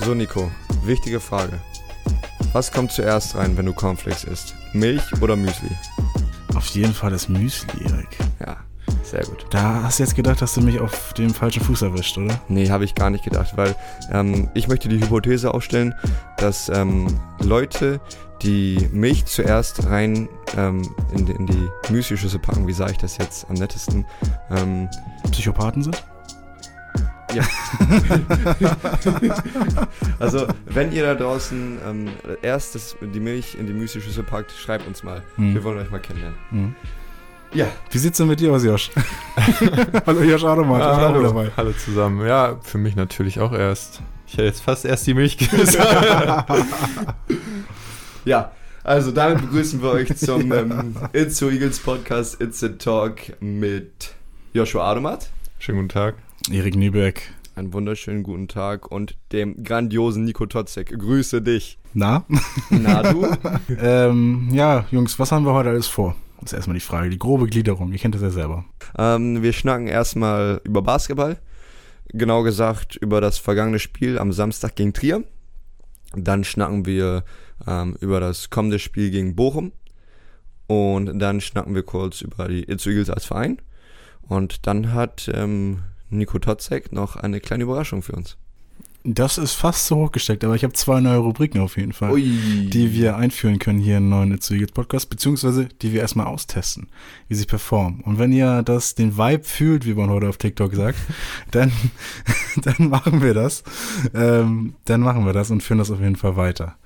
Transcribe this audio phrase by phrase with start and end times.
[0.00, 0.50] So, Nico,
[0.84, 1.60] wichtige Frage.
[2.52, 4.54] Was kommt zuerst rein, wenn du Cornflakes isst?
[4.72, 5.70] Milch oder Müsli?
[6.56, 8.18] Auf jeden Fall das Müsli, Erik.
[8.40, 8.56] Ja,
[9.04, 9.46] sehr gut.
[9.50, 12.40] Da hast du jetzt gedacht, dass du mich auf dem falschen Fuß erwischt, oder?
[12.48, 13.76] Nee, habe ich gar nicht gedacht, weil
[14.10, 15.94] ähm, ich möchte die Hypothese aufstellen,
[16.38, 17.06] dass ähm,
[17.40, 18.00] Leute,
[18.42, 20.82] die Milch zuerst rein ähm,
[21.12, 24.06] in, die, in die Müsli-Schüssel packen, wie sage ich das jetzt am nettesten?
[24.50, 24.88] Ähm,
[25.30, 26.02] Psychopathen sind?
[27.34, 27.42] Ja.
[30.18, 32.08] also, wenn ihr da draußen ähm,
[32.42, 35.22] erst das, die Milch in die Müsli-Schüssel packt, schreibt uns mal.
[35.36, 35.54] Hm.
[35.54, 36.38] Wir wollen euch mal kennenlernen.
[36.50, 36.74] Mhm.
[37.52, 37.66] Ja.
[37.90, 38.90] Wie sieht's denn mit dir aus, Josh?
[40.06, 41.22] hallo Josh Adomat, Ah, hallo.
[41.22, 41.50] dabei.
[41.56, 42.24] hallo zusammen.
[42.26, 44.00] Ja, für mich natürlich auch erst.
[44.28, 46.48] Ich hätte jetzt fast erst die Milch gesagt.
[48.26, 48.52] Ja,
[48.84, 54.12] also damit begrüßen wir euch zum ähm, It's So Eagles Podcast It's a Talk mit
[54.52, 55.30] Joshua Adomat.
[55.58, 56.16] Schönen guten Tag.
[56.48, 57.34] Erik Niebeck.
[57.54, 60.98] Einen wunderschönen guten Tag und dem grandiosen Nico Totzek.
[60.98, 61.78] Grüße dich.
[61.92, 62.24] Na?
[62.70, 63.28] Na du?
[63.80, 66.16] ähm, ja, Jungs, was haben wir heute alles vor?
[66.40, 67.10] Das ist erstmal die Frage.
[67.10, 67.92] Die grobe Gliederung.
[67.92, 68.64] Ihr kennt das ja selber.
[68.98, 71.36] ähm, wir schnacken erstmal über Basketball.
[72.08, 75.22] Genau gesagt über das vergangene Spiel am Samstag gegen Trier.
[76.14, 77.24] Dann schnacken wir
[77.66, 79.72] ähm, über das kommende Spiel gegen Bochum.
[80.66, 83.58] Und dann schnacken wir kurz über die Eagles als Verein.
[84.22, 85.80] Und dann hat ähm,
[86.10, 88.36] Nico Totzek noch eine kleine Überraschung für uns.
[89.02, 92.12] Das ist fast so hochgesteckt, aber ich habe zwei neue Rubriken auf jeden Fall.
[92.20, 96.88] die wir einführen können hier im neuen It's Eagles Podcast, beziehungsweise die wir erstmal austesten,
[97.26, 98.00] wie sie performen.
[98.02, 100.98] Und wenn ihr das, den Vibe fühlt, wie man heute auf TikTok sagt,
[101.50, 101.72] dann,
[102.62, 103.62] dann machen wir das.
[104.12, 106.76] Ähm, dann machen wir das und führen das auf jeden Fall weiter.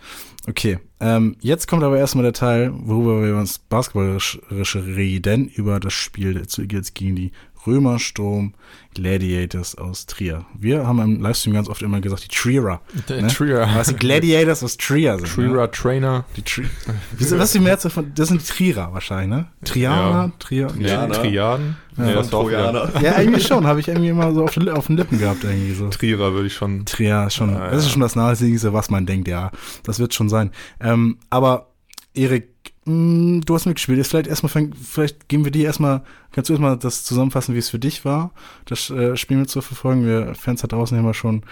[0.49, 5.95] Okay, ähm, jetzt kommt aber erstmal der Teil, worüber wir uns basketballerisch reden, über das
[5.95, 7.33] Spiel Eagles gegen die
[7.67, 8.53] Römersturm
[8.95, 10.45] Gladiators aus Trier.
[10.59, 12.83] Wir haben im Livestream ganz oft immer gesagt, die Trierer.
[13.09, 13.29] Der Ne?
[13.29, 13.69] Trier.
[13.75, 15.23] Was die Gladiators aus Trier sind.
[15.23, 15.29] ne?
[15.49, 16.25] Trierer Trainer.
[16.37, 16.65] Die Tri
[17.19, 19.47] was ist die Mehrzahl von, das sind die Trierer wahrscheinlich, ne?
[19.65, 20.33] Trianer, Ja.
[20.39, 20.69] Trier.
[20.69, 21.77] Triaden.
[21.97, 22.21] Ja.
[22.21, 22.51] Ist auch.
[22.51, 25.73] Ja, irgendwie schon, habe ich irgendwie immer so auf, den- auf den Lippen gehabt irgendwie
[25.75, 25.89] so.
[25.89, 26.85] Trierer würde ich schon.
[26.87, 27.93] Trier schon, Ja, das ist ja.
[27.93, 29.51] schon das Naheliegendste, was man denkt, ja.
[29.85, 30.51] Das wird schon sein.
[30.81, 31.69] Ähm, aber
[32.15, 32.49] Erik,
[32.85, 33.99] mh, du hast mitgespielt.
[33.99, 36.03] Jetzt vielleicht erstmal, fang- vielleicht geben wir dir erstmal,
[36.33, 38.33] kannst du erstmal das zusammenfassen, wie es für dich war,
[38.67, 40.05] das äh, Spiel mit zu verfolgen.
[40.07, 41.43] Wir Fans da draußen haben ja schon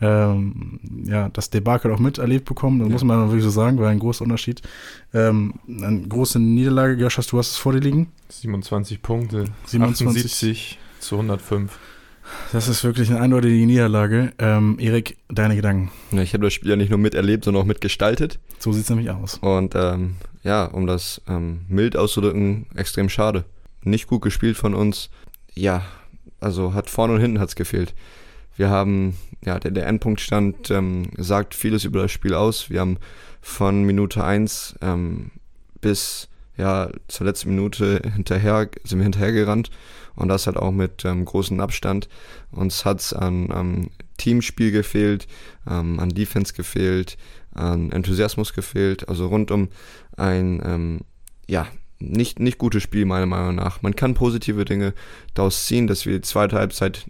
[0.00, 2.78] ähm, ja, das Debakel auch miterlebt bekommen.
[2.80, 4.62] Das muss man wirklich so sagen, war ein großer Unterschied.
[5.12, 8.12] Ähm, eine große Niederlage, Josh, hast du hast es vor dir liegen?
[8.28, 9.44] 27 Punkte.
[9.66, 10.24] 27.
[10.24, 11.78] 78 zu 105.
[12.52, 14.32] Das ist wirklich eine eindeutige Niederlage.
[14.38, 15.90] Ähm, Erik, deine Gedanken.
[16.12, 18.38] Ja, ich habe das Spiel ja nicht nur miterlebt, sondern auch mitgestaltet.
[18.58, 19.38] So sieht's nämlich aus.
[19.38, 23.44] Und ähm, ja, um das ähm, mild auszudrücken, extrem schade.
[23.82, 25.10] Nicht gut gespielt von uns.
[25.54, 25.82] Ja,
[26.40, 27.94] also hat vorne und hinten hat's gefehlt.
[28.58, 32.70] Wir haben, ja, der, der Endpunktstand ähm, sagt vieles über das Spiel aus.
[32.70, 32.98] Wir haben
[33.40, 35.30] von Minute 1 ähm,
[35.80, 39.70] bis ja, zur letzten Minute hinterher, sind wir hinterhergerannt
[40.16, 42.08] und das halt auch mit ähm, großem Abstand.
[42.50, 45.28] Uns hat's an, am Teamspiel gefehlt,
[45.70, 47.16] ähm, an Defense gefehlt,
[47.54, 49.68] an Enthusiasmus gefehlt, also rundum
[50.16, 51.00] ein, ähm,
[51.46, 51.68] ja,
[52.00, 53.82] nicht, nicht gutes Spiel meiner Meinung nach.
[53.82, 54.94] Man kann positive Dinge
[55.34, 57.06] daraus ziehen, dass wir die zweite Halbzeit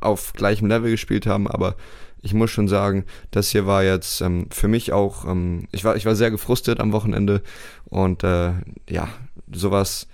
[0.00, 1.76] auf gleichem Level gespielt haben, aber
[2.22, 5.96] ich muss schon sagen, das hier war jetzt ähm, für mich auch, ähm, ich, war,
[5.96, 7.42] ich war sehr gefrustet am Wochenende
[7.84, 8.52] und äh,
[8.88, 9.08] ja,
[9.52, 10.06] sowas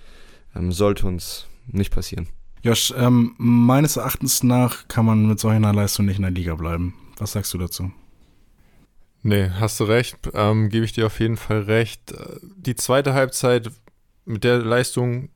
[0.55, 2.27] ähm, sollte uns nicht passieren.
[2.63, 6.55] Josh, ähm, meines Erachtens nach kann man mit solch einer Leistung nicht in der Liga
[6.55, 6.93] bleiben.
[7.17, 7.91] Was sagst du dazu?
[9.21, 10.17] Nee, hast du recht.
[10.33, 12.11] Ähm, Gebe ich dir auf jeden Fall recht.
[12.11, 13.69] Äh, Die zweite Halbzeit
[14.25, 15.29] mit der Leistung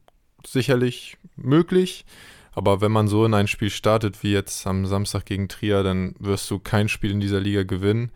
[0.45, 2.05] sicherlich möglich.
[2.55, 6.15] Aber wenn man so in ein Spiel startet wie jetzt am Samstag gegen Trier, dann
[6.19, 8.11] wirst du kein Spiel in dieser Liga gewinnen,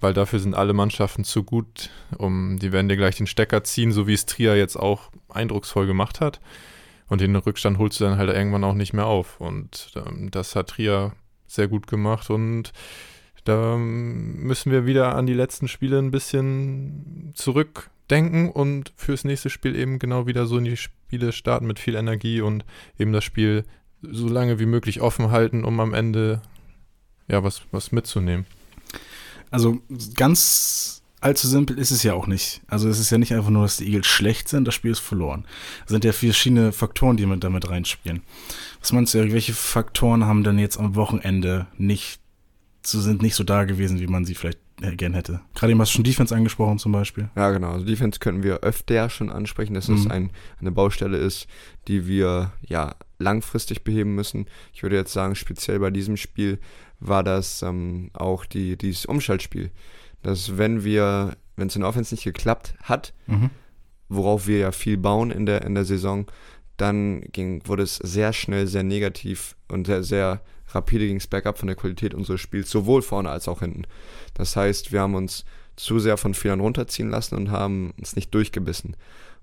[0.00, 1.90] weil dafür sind alle Mannschaften zu gut.
[2.16, 5.86] Um, die werden dir gleich den Stecker ziehen, so wie es Trier jetzt auch eindrucksvoll
[5.86, 6.40] gemacht hat.
[7.08, 9.40] Und den Rückstand holst du dann halt irgendwann auch nicht mehr auf.
[9.40, 11.12] Und ähm, das hat Trier
[11.46, 12.72] sehr gut gemacht und
[13.44, 17.32] da ähm, müssen wir wieder an die letzten Spiele ein bisschen
[18.12, 21.94] zurückdenken und fürs nächste Spiel eben genau wieder so in die Spiele starten mit viel
[21.94, 22.64] Energie und
[22.98, 23.64] eben das Spiel
[24.02, 26.42] so lange wie möglich offen halten, um am Ende
[27.28, 28.46] ja was, was mitzunehmen.
[29.50, 29.80] Also
[30.14, 32.60] ganz allzu simpel ist es ja auch nicht.
[32.66, 34.98] Also es ist ja nicht einfach nur, dass die Eagles schlecht sind, das Spiel ist
[34.98, 35.46] verloren.
[35.84, 38.22] Es sind ja verschiedene Faktoren, die mit damit reinspielen.
[38.80, 42.20] Was meinst du, Erik, welche Faktoren haben denn jetzt am Wochenende nicht
[42.84, 44.58] so sind nicht so da gewesen, wie man sie vielleicht
[44.90, 45.40] gern hätte.
[45.54, 47.30] Gerade eben hast du schon Defense angesprochen zum Beispiel.
[47.36, 47.72] Ja, genau.
[47.72, 49.96] Also Defense könnten wir öfter schon ansprechen, dass mhm.
[49.96, 50.30] das ein,
[50.60, 51.46] eine Baustelle ist,
[51.88, 54.46] die wir ja langfristig beheben müssen.
[54.72, 56.58] Ich würde jetzt sagen, speziell bei diesem Spiel
[57.00, 59.70] war das ähm, auch die, dieses Umschaltspiel.
[60.22, 63.50] Dass wenn wir, wenn es in der Offense nicht geklappt hat, mhm.
[64.08, 66.26] worauf wir ja viel bauen in der, in der Saison,
[66.82, 71.58] dann ging, wurde es sehr schnell sehr negativ und sehr, sehr rapide ging es bergab
[71.58, 73.84] von der Qualität unseres Spiels, sowohl vorne als auch hinten.
[74.34, 75.44] Das heißt, wir haben uns
[75.76, 78.96] zu sehr von Fehlern runterziehen lassen und haben uns nicht durchgebissen.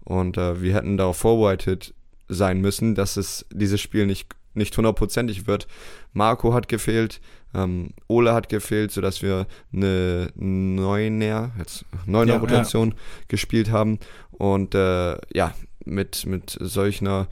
[0.03, 1.93] Und äh, wir hätten darauf vorbereitet
[2.27, 5.67] sein müssen, dass es dieses Spiel nicht, nicht hundertprozentig wird.
[6.13, 7.21] Marco hat gefehlt,
[7.53, 12.97] ähm, Ole hat gefehlt, sodass wir eine Neuner, jetzt Neuner ja, Rotation ja.
[13.27, 13.99] gespielt haben.
[14.31, 15.53] Und äh, ja,
[15.89, 17.27] mit, mit solcher,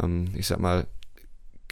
[0.00, 0.86] ähm, ich sag mal,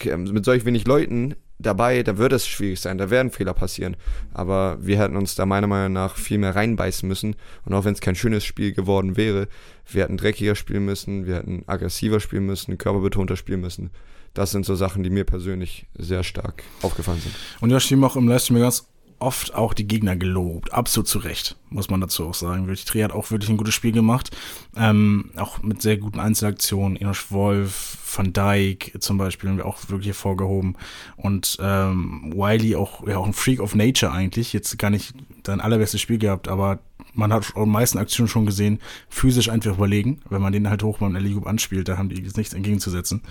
[0.05, 3.97] mit solch wenig Leuten dabei, da wird es schwierig sein, da werden Fehler passieren.
[4.33, 7.37] Aber wir hätten uns da meiner Meinung nach viel mehr reinbeißen müssen.
[7.65, 9.49] Und auch wenn es kein schönes Spiel geworden wäre,
[9.91, 13.91] wir hätten dreckiger spielen müssen, wir hätten aggressiver spielen müssen, körperbetonter spielen müssen.
[14.35, 17.35] Das sind so Sachen, die mir persönlich sehr stark aufgefallen sind.
[17.61, 18.87] Und ja, stimmt auch im Livestream ganz
[19.21, 20.73] oft auch die Gegner gelobt.
[20.73, 22.67] Absolut zu Recht, muss man dazu auch sagen.
[22.67, 24.37] Die Trier hat auch wirklich ein gutes Spiel gemacht.
[24.77, 26.97] Ähm, auch mit sehr guten Einzelaktionen.
[26.97, 30.77] Enoch Wolf, Van Dijk zum Beispiel haben wir auch wirklich hervorgehoben.
[31.17, 34.53] Und ähm, Wiley auch, ja, auch ein Freak of Nature eigentlich.
[34.53, 35.15] Jetzt gar nicht
[35.47, 36.79] sein allerbestes Spiel gehabt, aber
[37.15, 40.21] man hat in den meisten Aktionen schon gesehen, physisch einfach überlegen.
[40.29, 43.23] Wenn man den halt hoch beim Ellie anspielt, da haben die nichts entgegenzusetzen.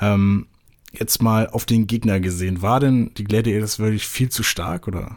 [0.00, 0.46] Ähm,
[0.98, 5.16] jetzt mal auf den Gegner gesehen, war denn die Gladiators wirklich viel zu stark oder?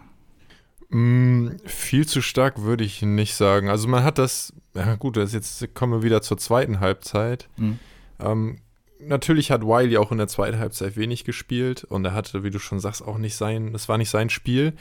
[0.90, 3.70] Mm, viel zu stark würde ich nicht sagen.
[3.70, 7.50] Also man hat das, ja gut, das jetzt kommen wir wieder zur zweiten Halbzeit.
[7.58, 7.80] Mhm.
[8.20, 8.58] Ähm,
[9.00, 12.60] natürlich hat Wiley auch in der zweiten Halbzeit wenig gespielt und er hatte, wie du
[12.60, 14.74] schon sagst, auch nicht sein, das war nicht sein Spiel.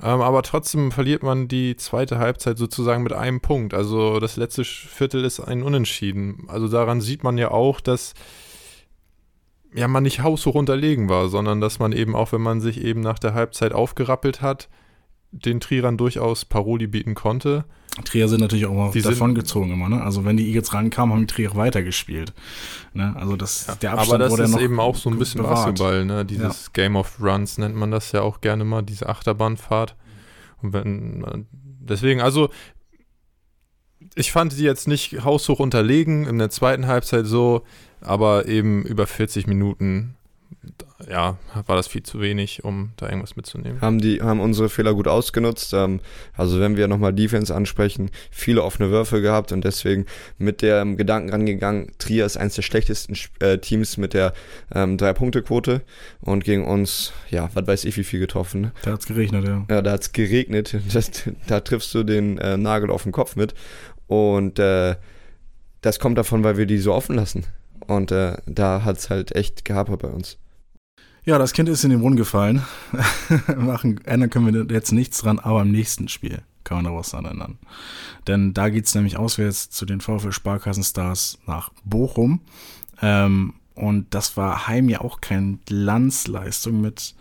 [0.00, 3.74] Ähm, aber trotzdem verliert man die zweite Halbzeit sozusagen mit einem Punkt.
[3.74, 6.44] Also das letzte Viertel ist ein Unentschieden.
[6.48, 8.14] Also daran sieht man ja auch, dass
[9.78, 13.00] ja, man nicht haushoch unterlegen war, sondern dass man eben auch, wenn man sich eben
[13.00, 14.68] nach der Halbzeit aufgerappelt hat,
[15.30, 17.64] den Trierern durchaus Paroli bieten konnte.
[18.04, 20.02] Trier sind natürlich auch mal davon gezogen immer, ne?
[20.02, 22.32] Also wenn die Eagles rankamen, haben die Trier weitergespielt.
[22.92, 23.14] Ne?
[23.16, 25.78] Also das, ja, der Abstand Aber das ist eben auch so ein bisschen bewahrt.
[25.78, 26.24] Basketball, ne?
[26.24, 26.70] Dieses ja.
[26.74, 29.96] Game of Runs nennt man das ja auch gerne mal, diese Achterbahnfahrt.
[30.62, 31.46] Und wenn,
[31.80, 32.50] deswegen, also
[34.18, 37.62] ich fand die jetzt nicht haushoch unterlegen in der zweiten Halbzeit so,
[38.00, 40.14] aber eben über 40 Minuten,
[41.08, 43.80] ja, war das viel zu wenig, um da irgendwas mitzunehmen.
[43.80, 45.72] Haben die, haben unsere Fehler gut ausgenutzt.
[45.72, 46.00] Ähm,
[46.36, 50.06] also wenn wir nochmal Defense ansprechen, viele offene Würfe gehabt und deswegen
[50.38, 54.32] mit dem Gedanken rangegangen, Trier ist eines der schlechtesten äh, Teams mit der
[54.74, 55.82] ähm, Drei-Punkte-Quote
[56.20, 58.72] und gegen uns, ja, was weiß ich, wie viel getroffen.
[58.82, 59.64] Da hat es geregnet, ja.
[59.70, 60.76] Ja, da hat es geregnet.
[60.92, 61.10] Das,
[61.46, 63.54] da triffst du den äh, Nagel auf den Kopf mit.
[64.08, 64.96] Und äh,
[65.82, 67.44] das kommt davon, weil wir die so offen lassen.
[67.86, 70.38] Und äh, da hat es halt echt gehapert bei uns.
[71.24, 72.62] Ja, das Kind ist in den Brunnen gefallen.
[73.56, 77.10] Machen, ändern können wir jetzt nichts dran, aber im nächsten Spiel kann man da was
[77.10, 77.58] dran ändern.
[78.26, 82.40] Denn da geht es nämlich auswärts zu den VfL Sparkassenstars nach Bochum.
[83.00, 87.14] Ähm, und das war heim ja auch keine Glanzleistung mit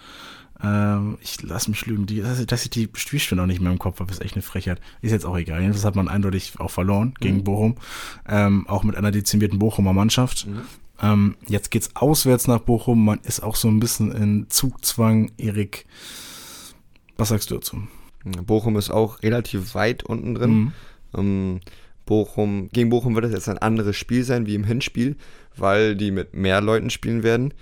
[0.64, 4.00] ähm, ich lass mich lügen, die, dass ich die Spielstunde noch nicht mehr im Kopf
[4.00, 4.80] habe, ist echt eine Frechheit.
[5.02, 5.66] Ist jetzt auch egal.
[5.68, 7.44] Das hat man eindeutig auch verloren gegen mhm.
[7.44, 7.76] Bochum.
[8.28, 10.48] Ähm, auch mit einer dezimierten Bochumer Mannschaft.
[10.48, 10.62] Mhm.
[11.00, 13.06] Ähm, jetzt geht's auswärts nach Bochum.
[13.06, 15.32] Man ist auch so ein bisschen in Zugzwang.
[15.38, 15.86] Erik,
[17.18, 17.88] was sagst du dazu?
[18.24, 20.52] Bochum ist auch relativ weit unten drin.
[20.52, 20.74] Mhm.
[21.16, 21.60] Ähm,
[22.06, 25.18] Bochum, gegen Bochum wird es jetzt ein anderes Spiel sein wie im Hinspiel,
[25.56, 27.54] weil die mit mehr Leuten spielen werden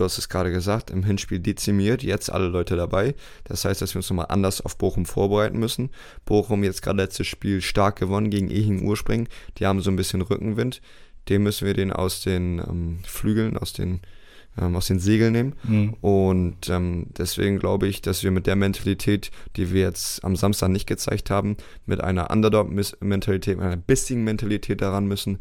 [0.00, 3.14] du hast es gerade gesagt, im Hinspiel dezimiert, jetzt alle Leute dabei.
[3.44, 5.90] Das heißt, dass wir uns nochmal anders auf Bochum vorbereiten müssen.
[6.24, 9.28] Bochum jetzt gerade letztes Spiel stark gewonnen gegen Ehing Urspring.
[9.58, 10.80] Die haben so ein bisschen Rückenwind.
[11.28, 14.00] Dem müssen wir den aus den ähm, Flügeln, aus den
[14.58, 15.54] ähm, aus den Segeln nehmen.
[15.64, 15.94] Mhm.
[16.00, 20.70] Und ähm, deswegen glaube ich, dass wir mit der Mentalität, die wir jetzt am Samstag
[20.70, 25.38] nicht gezeigt haben, mit einer Underdog-Mentalität, mit einer bissigen Mentalität daran müssen,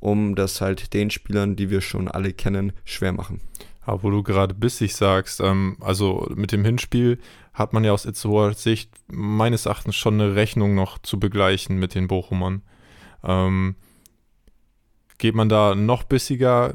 [0.00, 3.40] um das halt den Spielern, die wir schon alle kennen, schwer machen.
[3.82, 7.18] Aber wo du gerade bissig sagst, ähm, also mit dem Hinspiel
[7.52, 11.94] hat man ja aus Itzehoer Sicht meines Erachtens schon eine Rechnung noch zu begleichen mit
[11.94, 12.62] den Bochumern.
[13.24, 13.74] Ähm,
[15.18, 16.74] geht man da noch bissiger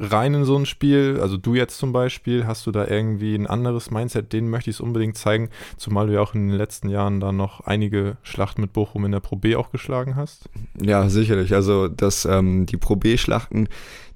[0.00, 1.18] rein in so ein Spiel?
[1.20, 4.32] Also du jetzt zum Beispiel, hast du da irgendwie ein anderes Mindset?
[4.32, 7.32] Den möchte ich es unbedingt zeigen, zumal du ja auch in den letzten Jahren da
[7.32, 10.48] noch einige Schlachten mit Bochum in der Pro B auch geschlagen hast.
[10.80, 11.54] Ja, sicherlich.
[11.54, 13.68] Also das, ähm, die Pro B-Schlachten,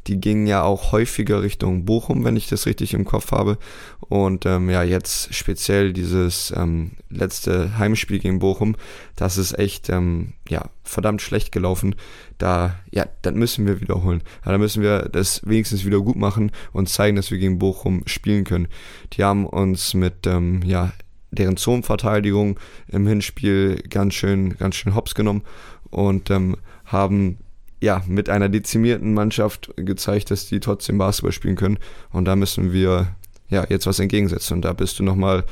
[0.06, 3.58] die gingen ja auch häufiger Richtung Bochum, wenn ich das richtig im Kopf habe.
[4.00, 8.76] Und ähm, ja, jetzt speziell dieses ähm, letzte Heimspiel gegen Bochum,
[9.16, 11.94] das ist echt ähm, ja, verdammt schlecht gelaufen.
[12.38, 14.22] Da, ja, das müssen wir wiederholen.
[14.44, 18.02] Ja, da müssen wir das wenigstens wieder gut machen und zeigen, dass wir gegen Bochum
[18.06, 18.68] spielen können.
[19.14, 20.92] Die haben uns mit ähm, ja,
[21.30, 22.58] deren Zonenverteidigung
[22.88, 25.42] im Hinspiel ganz schön, ganz schön hops genommen
[25.90, 27.38] und ähm, haben
[27.84, 31.78] ja mit einer dezimierten Mannschaft gezeigt, dass die trotzdem Basketball spielen können.
[32.10, 33.14] Und da müssen wir
[33.48, 34.54] ja jetzt was entgegensetzen.
[34.54, 35.44] Und da bist du nochmal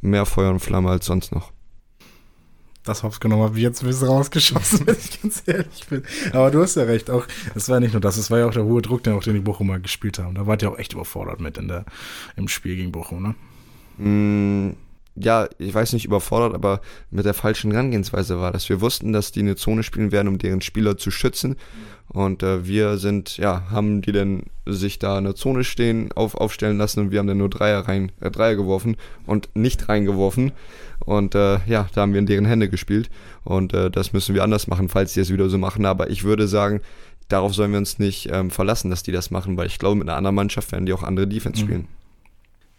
[0.00, 1.52] mehr Feuer und Flamme als sonst noch.
[2.84, 6.02] Das Hops genommen habe, jetzt ein bisschen rausgeschossen, wenn ich ganz ehrlich bin.
[6.32, 8.54] Aber du hast ja recht, auch, es war nicht nur das, es war ja auch
[8.54, 10.34] der hohe Druck, den auch den die Bochumer gespielt haben.
[10.34, 11.84] Da wart ihr auch echt überfordert mit in der,
[12.36, 13.34] im Spiel gegen Bochum, ne?
[14.02, 14.76] Mm,
[15.16, 18.68] ja, ich weiß nicht, überfordert, aber mit der falschen Herangehensweise war das.
[18.68, 21.56] Wir wussten, dass die eine Zone spielen werden, um deren Spieler zu schützen.
[22.08, 26.76] Und äh, wir sind, ja, haben die dann sich da eine Zone stehen, auf, aufstellen
[26.76, 30.52] lassen und wir haben dann nur Dreier rein, äh, Dreier geworfen und nicht reingeworfen.
[30.98, 33.10] Und äh, ja, da haben wir in deren Hände gespielt.
[33.44, 35.86] Und äh, das müssen wir anders machen, falls die es wieder so machen.
[35.86, 36.80] Aber ich würde sagen,
[37.28, 40.08] darauf sollen wir uns nicht ähm, verlassen, dass die das machen, weil ich glaube, mit
[40.08, 41.86] einer anderen Mannschaft werden die auch andere Defense mhm.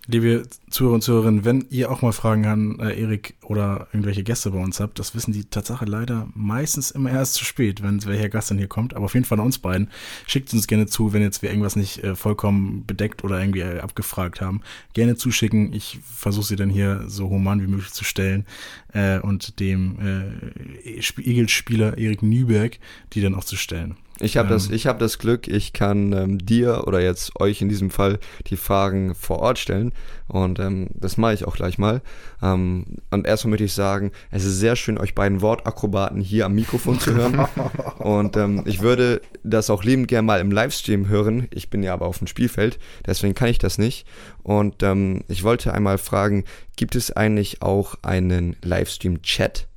[0.08, 4.50] Liebe Zuhörer und Zuhörerinnen, wenn ihr auch mal Fragen an äh, Erik oder irgendwelche Gäste
[4.50, 8.30] bei uns habt, das wissen die Tatsache leider meistens immer erst zu spät, wenn welcher
[8.30, 8.96] Gast dann hier kommt.
[8.96, 9.92] Aber auf jeden Fall an uns beiden.
[10.26, 13.80] Schickt uns gerne zu, wenn jetzt wir irgendwas nicht äh, vollkommen bedeckt oder irgendwie äh,
[13.80, 14.62] abgefragt haben.
[14.94, 15.72] Gerne zuschicken.
[15.72, 18.48] Ich versuche sie dann hier so human wie möglich zu stellen
[18.94, 22.80] äh, und dem äh, Eagles-Spieler Erik Nüberg
[23.14, 23.98] die dann auch zu stellen.
[24.22, 24.54] Ich habe ähm.
[24.54, 28.20] das, ich hab das Glück, ich kann ähm, dir oder jetzt euch in diesem Fall
[28.48, 29.94] die Fragen vor Ort stellen.
[30.28, 32.02] Und ähm, das mache ich auch gleich mal.
[32.42, 36.54] Ähm, und erstmal möchte ich sagen, es ist sehr schön, euch beiden Wortakrobaten hier am
[36.54, 37.46] Mikrofon zu hören.
[37.98, 41.48] und ähm, ich würde das auch liebend gerne mal im Livestream hören.
[41.52, 44.06] Ich bin ja aber auf dem Spielfeld, deswegen kann ich das nicht.
[44.44, 49.68] Und ähm, ich wollte einmal fragen, gibt es eigentlich auch einen Livestream-Chat?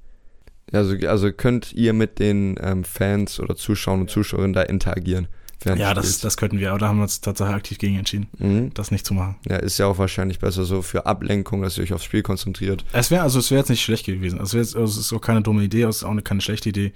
[0.73, 5.29] Also, also könnt ihr mit den ähm, Fans oder Zuschauern und Zuschauerinnen da interagieren?
[5.65, 8.75] Ja, das, das könnten wir, aber da haben wir uns tatsächlich aktiv gegen entschieden, mhm.
[8.75, 9.37] das nicht zu machen.
[9.49, 12.85] Ja, ist ja auch wahrscheinlich besser so für Ablenkung, dass ihr euch aufs Spiel konzentriert.
[12.93, 14.41] Es wäre, also es wäre jetzt nicht schlecht gewesen.
[14.41, 16.69] Es, wär, also es ist auch keine dumme Idee, es ist auch eine, keine schlechte
[16.69, 16.93] Idee.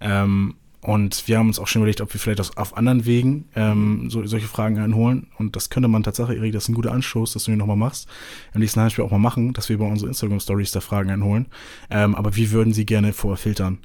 [0.00, 0.54] Ähm,
[0.84, 4.10] und wir haben uns auch schon überlegt, ob wir vielleicht aus, auf anderen Wegen ähm,
[4.10, 5.28] so, solche Fragen einholen.
[5.38, 7.78] Und das könnte man tatsächlich, Erik, das ist ein guter Anstoß, dass du ihn nochmal
[7.78, 8.06] machst.
[8.52, 11.46] Im nächsten Heimspiel auch mal machen, dass wir bei unseren Instagram-Stories da Fragen einholen.
[11.88, 13.78] Ähm, aber wir würden sie gerne vorher filtern.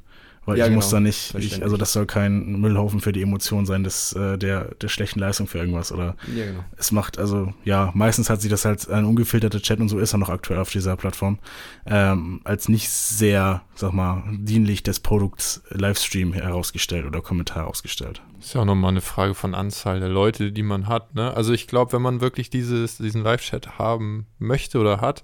[0.46, 0.76] Weil ja, ich genau.
[0.76, 4.38] muss da nicht, ich, also das soll kein Müllhaufen für die Emotion sein, des, äh,
[4.38, 5.92] der, der schlechten Leistung für irgendwas.
[5.92, 6.64] Oder ja, genau.
[6.76, 10.14] es macht, also ja, meistens hat sie das als ein ungefilterter Chat und so ist
[10.14, 11.38] er noch aktuell auf dieser Plattform,
[11.84, 18.22] ähm, als nicht sehr, sag mal, dienlich des Produkts Livestream herausgestellt oder Kommentar herausgestellt.
[18.38, 21.14] Ist ja auch nochmal eine Frage von Anzahl der Leute, die man hat.
[21.14, 21.34] Ne?
[21.34, 25.22] Also ich glaube, wenn man wirklich dieses, diesen Live-Chat haben möchte oder hat,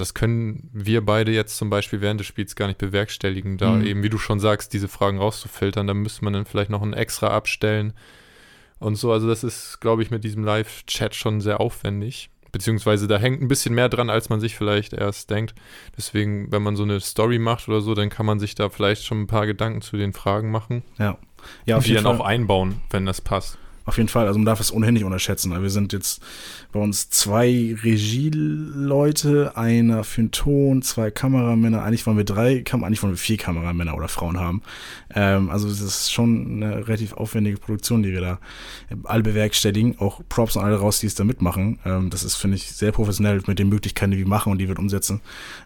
[0.00, 3.86] das können wir beide jetzt zum Beispiel während des Spiels gar nicht bewerkstelligen, da mhm.
[3.86, 5.86] eben, wie du schon sagst, diese Fragen rauszufiltern.
[5.86, 7.92] Da müsste man dann vielleicht noch ein extra abstellen
[8.78, 9.12] und so.
[9.12, 12.30] Also, das ist, glaube ich, mit diesem Live-Chat schon sehr aufwendig.
[12.50, 15.54] Beziehungsweise da hängt ein bisschen mehr dran, als man sich vielleicht erst denkt.
[15.96, 19.04] Deswegen, wenn man so eine Story macht oder so, dann kann man sich da vielleicht
[19.04, 20.82] schon ein paar Gedanken zu den Fragen machen.
[20.98, 21.18] Ja.
[21.66, 22.16] Ja, auf die dann Fall.
[22.16, 23.58] auch einbauen, wenn das passt.
[23.88, 25.50] Auf jeden Fall, also man darf es ohnehin nicht unterschätzen.
[25.62, 26.20] Wir sind jetzt
[26.72, 31.82] bei uns zwei Regieleute, einer für den Ton, zwei Kameramänner.
[31.82, 34.60] Eigentlich wollen wir drei, eigentlich wollen wir vier Kameramänner oder Frauen haben.
[35.14, 38.38] Ähm, also das ist schon eine relativ aufwendige Produktion, die wir da
[39.04, 39.98] alle bewerkstelligen.
[39.98, 41.78] Auch Props an alle raus, die es da mitmachen.
[41.86, 44.68] Ähm, das ist, finde ich, sehr professionell mit den Möglichkeiten, die wir machen und die
[44.68, 45.22] wir umsetzen.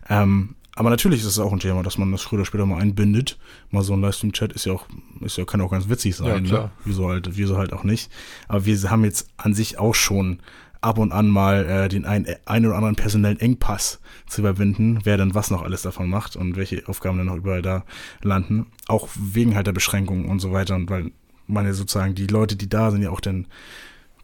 [0.09, 2.81] Ähm, aber natürlich ist es auch ein Thema, dass man das früher oder später mal
[2.81, 3.38] einbindet.
[3.71, 4.87] Mal so ein Livestream-Chat ist ja auch,
[5.21, 6.71] ist ja, kann auch ganz witzig sein, ja, ne?
[6.85, 8.11] Wieso halt, wieso halt auch nicht.
[8.49, 10.41] Aber wir haben jetzt an sich auch schon
[10.81, 15.17] ab und an mal äh, den ein, ein oder anderen personellen Engpass zu überwinden, wer
[15.17, 17.85] denn was noch alles davon macht und welche Aufgaben dann noch überall da
[18.23, 18.67] landen.
[18.88, 20.75] Auch wegen halt der Beschränkungen und so weiter.
[20.75, 21.12] Und weil
[21.47, 23.47] meine sozusagen die Leute, die da sind, ja auch dann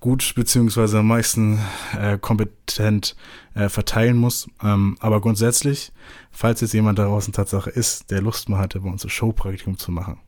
[0.00, 1.58] gut beziehungsweise am meisten
[1.98, 3.16] äh, kompetent
[3.54, 4.48] äh, verteilen muss.
[4.62, 5.92] Ähm, aber grundsätzlich,
[6.30, 9.78] falls jetzt jemand da draußen Tatsache ist, der Lust mal hatte, bei uns ein Showpraktikum
[9.78, 10.18] zu machen,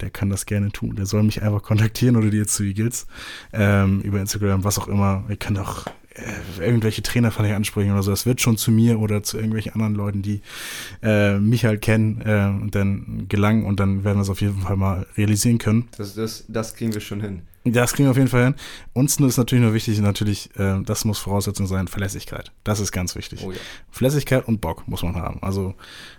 [0.00, 0.96] der kann das gerne tun.
[0.96, 3.06] Der soll mich einfach kontaktieren oder jetzt zu Eagles
[3.52, 5.24] ähm, über Instagram, was auch immer.
[5.28, 8.10] Ihr könnt auch äh, irgendwelche Trainer vielleicht ansprechen oder so.
[8.10, 10.40] Das wird schon zu mir oder zu irgendwelchen anderen Leuten, die
[11.02, 14.76] äh, mich halt kennen äh, dann gelangen und dann werden wir es auf jeden Fall
[14.76, 15.88] mal realisieren können.
[15.96, 17.42] Das, das, das kriegen wir schon hin.
[17.64, 18.54] Das kriegen wir auf jeden Fall hin.
[18.92, 22.50] Uns ist natürlich nur wichtig, natürlich, äh, das muss Voraussetzung sein, Verlässlichkeit.
[22.64, 23.44] Das ist ganz wichtig.
[23.44, 23.58] Oh ja.
[23.90, 25.40] Verlässlichkeit und Bock muss man haben.
[25.42, 25.74] Also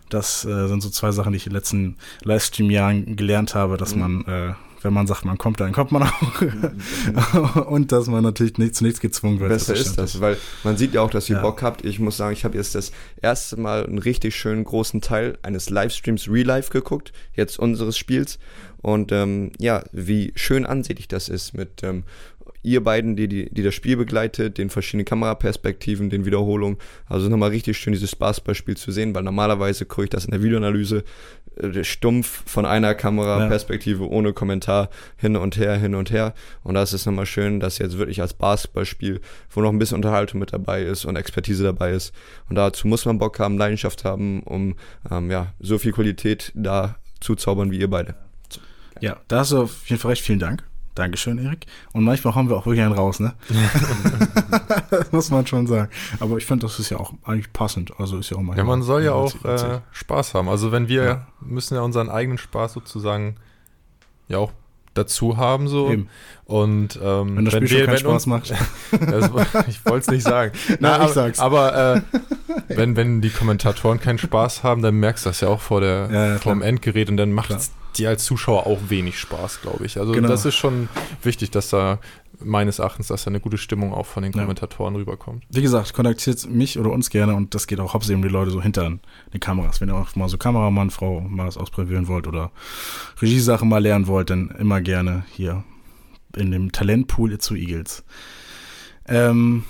[0.09, 3.93] das äh, sind so zwei Sachen, die ich in den letzten Livestream-Jahren gelernt habe, dass
[3.93, 4.01] mhm.
[4.01, 6.41] man, äh, wenn man sagt, man kommt, dann kommt man auch.
[6.41, 7.61] Mhm.
[7.67, 9.49] und dass man natürlich nicht, zu nichts gezwungen wird.
[9.49, 11.41] Besser ist das, weil man sieht ja auch, dass ihr ja.
[11.41, 11.85] Bock habt.
[11.85, 15.69] Ich muss sagen, ich habe jetzt das erste Mal einen richtig schönen großen Teil eines
[15.69, 18.39] Livestreams Real Life geguckt, jetzt unseres Spiels.
[18.81, 22.03] Und ähm, ja, wie schön ansehnlich das ist mit ähm,
[22.63, 26.77] ihr beiden, die, die, die das Spiel begleitet, den verschiedenen Kameraperspektiven, den Wiederholungen.
[27.05, 30.41] Also nochmal richtig schön, dieses Basketballspiel zu sehen, weil normalerweise gucke ich das in der
[30.41, 31.03] Videoanalyse
[31.81, 34.10] stumpf von einer Kameraperspektive ja.
[34.10, 36.33] ohne Kommentar hin und her, hin und her.
[36.63, 40.39] Und das ist nochmal schön, dass jetzt wirklich als Basketballspiel, wo noch ein bisschen Unterhaltung
[40.39, 42.13] mit dabei ist und Expertise dabei ist.
[42.50, 44.75] Und dazu muss man Bock haben, Leidenschaft haben, um
[45.10, 48.15] ähm, ja, so viel Qualität da zu zaubern wie ihr beide.
[49.00, 50.24] Ja, da hast du auf jeden Fall recht.
[50.24, 50.63] Vielen Dank.
[50.95, 51.65] Dankeschön, Erik.
[51.91, 53.33] Und manchmal haben wir auch wirklich einen raus, ne?
[54.91, 55.89] das muss man schon sagen.
[56.19, 58.00] Aber ich finde, das ist ja auch eigentlich passend.
[58.00, 58.55] Also ist ja auch mal.
[58.55, 60.50] Ja, man soll ja auch äh, Spaß haben.
[60.50, 61.27] Also wenn wir ja.
[61.41, 63.38] müssen ja unseren eigenen Spaß sozusagen
[64.27, 64.51] ja auch
[64.93, 66.09] dazu haben so Eben.
[66.45, 68.51] und ähm, wenn das Spiel wenn wir, schon keinen Spaß macht
[68.91, 69.29] das,
[69.67, 72.01] ich wollte es nicht sagen Na, Na, ich sag's aber äh,
[72.75, 76.09] wenn wenn die Kommentatoren keinen Spaß haben dann merkst du das ja auch vor der
[76.12, 79.62] ja, ja, vor dem Endgerät und dann macht es dir als Zuschauer auch wenig Spaß,
[79.62, 80.00] glaube ich.
[80.00, 80.27] Also genau.
[80.27, 80.89] das ist schon
[81.21, 82.00] wichtig, dass da
[82.43, 85.00] meines Erachtens, dass da eine gute Stimmung auch von den Kommentatoren ja.
[85.00, 85.43] rüberkommt.
[85.50, 88.51] Wie gesagt, kontaktiert mich oder uns gerne und das geht auch hauptsächlich um die Leute
[88.51, 88.89] so hinter
[89.33, 89.81] den Kameras.
[89.81, 92.51] Wenn ihr auch mal so Kameramann, Frau mal was ausprobieren wollt oder
[93.21, 95.63] Regiesachen mal lernen wollt, dann immer gerne hier
[96.35, 98.03] in dem Talentpool zu Eagles.
[99.07, 99.63] Ähm,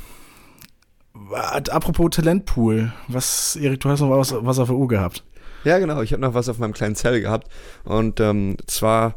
[1.33, 5.23] apropos Talentpool, was, Erik, du hast noch was, was auf der Uhr gehabt.
[5.63, 6.01] Ja, genau.
[6.01, 7.47] Ich habe noch was auf meinem kleinen Zell gehabt.
[7.83, 9.15] Und ähm, zwar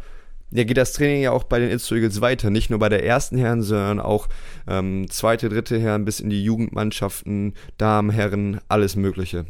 [0.50, 2.50] ja, geht das Training ja auch bei den Itzu Eagles weiter.
[2.50, 4.28] Nicht nur bei der ersten Herren, sondern auch
[4.68, 9.46] ähm, zweite, dritte Herren bis in die Jugendmannschaften, Damen, Herren, alles Mögliche.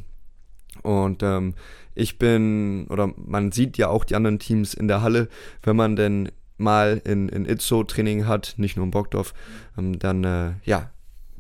[0.83, 1.55] Und ähm,
[1.95, 5.29] ich bin, oder man sieht ja auch die anderen Teams in der Halle,
[5.63, 9.35] wenn man denn mal in, in Itzo Training hat, nicht nur in Bockdorf,
[9.77, 10.91] ähm, dann äh, ja,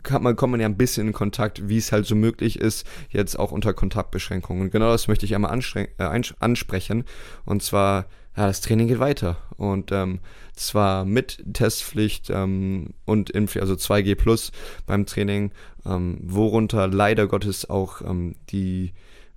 [0.02, 2.86] kann man, kommt man ja ein bisschen in Kontakt, wie es halt so möglich ist,
[3.10, 4.62] jetzt auch unter Kontaktbeschränkungen.
[4.62, 7.04] Und genau das möchte ich einmal äh, ansprechen.
[7.44, 8.06] Und zwar,
[8.36, 9.38] ja, das Training geht weiter.
[9.56, 10.20] Und ähm,
[10.54, 14.52] zwar mit Testpflicht ähm, und Impf, also 2G plus
[14.86, 15.52] beim Training,
[15.86, 18.92] ähm, worunter leider Gottes auch ähm, die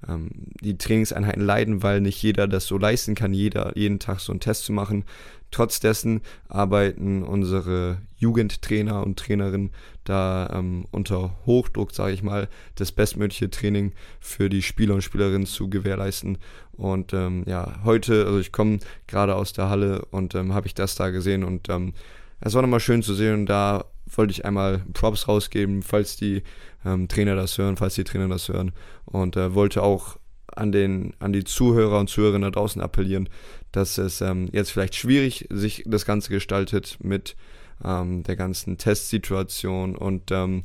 [0.08, 0.30] ähm,
[0.62, 4.40] die Trainingseinheiten leiden, weil nicht jeder das so leisten kann, jeder jeden Tag so einen
[4.40, 5.04] Test zu machen.
[5.52, 9.72] Trotz dessen arbeiten unsere Jugendtrainer und Trainerinnen
[10.04, 15.48] da ähm, unter Hochdruck, sage ich mal, das bestmögliche Training für die Spieler und Spielerinnen
[15.48, 16.38] zu gewährleisten.
[16.74, 20.74] Und ähm, ja, heute, also ich komme gerade aus der Halle und ähm, habe ich
[20.74, 21.94] das da gesehen und ähm,
[22.42, 23.86] es war nochmal schön zu sehen und da
[24.16, 26.44] wollte ich einmal Props rausgeben, falls die
[26.86, 28.72] ähm, Trainer das hören, falls die Trainer das hören
[29.06, 30.18] und äh, wollte auch
[30.56, 33.30] an, den, an die Zuhörer und Zuhörerinnen da draußen appellieren,
[33.72, 37.36] dass es ähm, jetzt vielleicht schwierig sich das Ganze gestaltet mit
[37.84, 40.64] ähm, der ganzen Testsituation und ähm,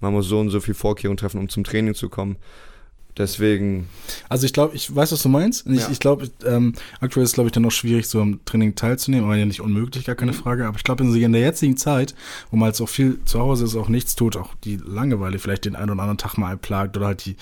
[0.00, 2.36] man muss so und so viel Vorkehrungen treffen, um zum Training zu kommen.
[3.16, 3.88] Deswegen.
[4.28, 5.66] Also ich glaube, ich weiß, was du meinst.
[5.66, 5.88] Ich, ja.
[5.90, 9.24] ich glaube, ähm, aktuell ist es, glaube ich, dann noch schwierig, so am Training teilzunehmen,
[9.24, 10.36] aber ja nicht unmöglich, gar keine mhm.
[10.36, 10.66] Frage.
[10.66, 12.14] Aber ich glaube, in der jetzigen Zeit,
[12.50, 15.64] wo man jetzt auch viel zu Hause ist, auch nichts tut, auch die Langeweile vielleicht
[15.64, 17.36] den einen oder anderen Tag mal plagt oder halt die,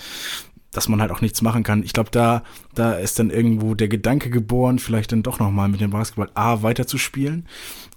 [0.71, 1.83] dass man halt auch nichts machen kann.
[1.83, 2.43] Ich glaube, da,
[2.75, 6.61] da ist dann irgendwo der Gedanke geboren, vielleicht dann doch nochmal mit dem Basketball A
[6.61, 7.47] weiterzuspielen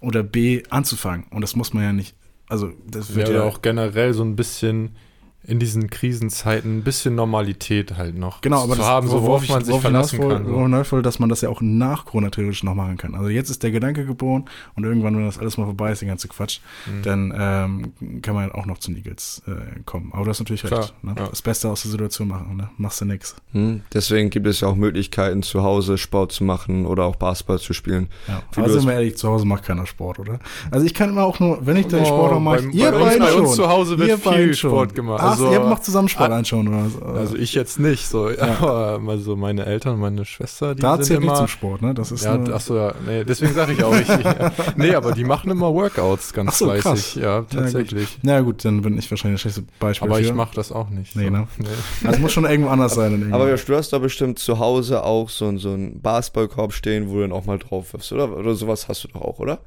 [0.01, 1.27] oder B anzufangen.
[1.31, 2.15] Und das muss man ja nicht.
[2.49, 4.97] Also, das wird ja, ja auch generell so ein bisschen
[5.45, 9.49] in diesen Krisenzeiten ein bisschen Normalität halt noch genau, aber zu das, haben, so worauf,
[9.49, 10.47] man sich verlassen kann.
[10.47, 11.03] Worauf so.
[11.03, 13.17] dass man das ja auch nach Corona theoretisch noch machen kann.
[13.17, 14.45] Also jetzt ist der Gedanke geboren
[14.77, 17.03] und irgendwann, wenn das alles mal vorbei ist, den ganze Quatsch, mhm.
[17.03, 20.13] dann ähm, kann man auch noch zu Eagles äh, kommen.
[20.13, 21.05] Aber du hast natürlich Klar, recht.
[21.05, 21.15] Ne?
[21.19, 21.27] Ja.
[21.27, 22.71] Das Beste aus der Situation machen, ne?
[22.77, 23.35] machst du nix.
[23.53, 23.83] Mhm.
[23.93, 27.73] Deswegen gibt es ja auch Möglichkeiten, zu Hause Sport zu machen oder auch Basketball zu
[27.73, 28.09] spielen.
[28.29, 28.43] Ja.
[28.55, 30.39] Aber sind wir ehrlich, zu Hause macht keiner Sport, oder?
[30.71, 33.33] Also ich kann immer auch nur, wenn ich den oh, Sport mache, ihr beiden bei
[33.33, 35.32] uns zu Hause wird viel Sport gemacht.
[35.33, 37.05] Also, ihr macht zusammen Sport ah, anschauen oder so.
[37.05, 38.37] Also ich jetzt nicht, so, ja.
[38.61, 41.33] aber also meine Eltern, meine Schwester, die da sind zählt immer...
[41.33, 41.95] nicht zum Sport, ne?
[41.95, 44.53] Das ist ja, achso, ja, nee, deswegen sage ich auch, ich, ja.
[44.77, 47.15] nee, aber die machen immer Workouts ganz so, fleißig, krass.
[47.15, 48.19] ja, tatsächlich.
[48.23, 50.25] Na ja, gut, dann bin ich wahrscheinlich das schlechte Beispiel Aber für.
[50.25, 51.17] ich mache das auch nicht.
[51.17, 51.31] Nee, so.
[51.31, 51.49] ne?
[51.59, 51.69] Nee.
[52.03, 53.33] Das muss schon irgendwo anders sein.
[53.33, 57.21] Aber du hast da bestimmt zu Hause auch so, so einen Basketballkorb stehen, wo du
[57.23, 58.37] dann auch mal drauf wirfst, oder?
[58.37, 59.61] Oder sowas hast du doch auch, oder?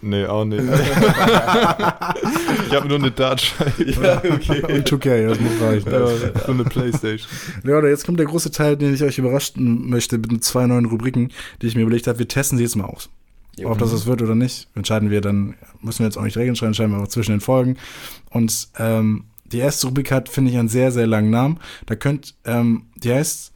[0.00, 0.62] Nee, auch nicht.
[2.66, 3.84] ich habe nur eine Dartscheibe.
[3.84, 4.62] Ja, okay.
[4.62, 5.90] Und 2K, das muss reichen.
[5.90, 6.06] Ja,
[6.46, 7.28] so eine Playstation.
[7.64, 10.84] Ja, oder jetzt kommt der große Teil, den ich euch überraschen möchte, mit zwei neuen
[10.84, 12.20] Rubriken, die ich mir überlegt habe.
[12.20, 13.10] Wir testen sie jetzt mal aus.
[13.56, 13.70] Jo.
[13.70, 16.54] Ob das es wird oder nicht, entscheiden wir dann, müssen wir jetzt auch nicht Regeln
[16.54, 17.76] schreiben, entscheiden wir aber zwischen den Folgen.
[18.30, 21.58] Und ähm, die erste Rubrik hat, finde ich, einen sehr, sehr langen Namen.
[21.86, 23.52] Da könnt, ähm, die heißt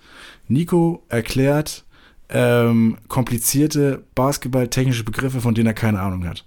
[0.48, 1.84] Nico erklärt
[2.32, 6.44] ähm, komplizierte basketballtechnische Begriffe, von denen er keine Ahnung hat.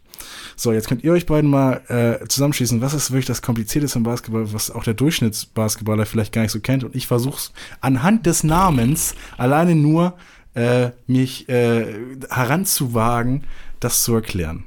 [0.55, 4.03] So, jetzt könnt ihr euch beiden mal äh, zusammenschließen, was ist wirklich das Komplizierteste im
[4.03, 6.83] Basketball, was auch der Durchschnittsbasketballer vielleicht gar nicht so kennt.
[6.83, 10.15] Und ich versuche es anhand des Namens alleine nur
[10.53, 11.93] äh, mich äh,
[12.29, 13.43] heranzuwagen,
[13.79, 14.63] das zu erklären.